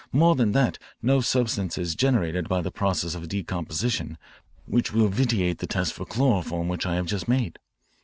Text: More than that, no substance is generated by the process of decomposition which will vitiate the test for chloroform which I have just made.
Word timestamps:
More 0.11 0.33
than 0.33 0.53
that, 0.53 0.79
no 1.03 1.21
substance 1.21 1.77
is 1.77 1.93
generated 1.93 2.49
by 2.49 2.61
the 2.63 2.71
process 2.71 3.13
of 3.13 3.27
decomposition 3.29 4.17
which 4.65 4.91
will 4.91 5.09
vitiate 5.09 5.59
the 5.59 5.67
test 5.67 5.93
for 5.93 6.05
chloroform 6.07 6.67
which 6.69 6.87
I 6.87 6.95
have 6.95 7.05
just 7.05 7.27
made. 7.27 7.59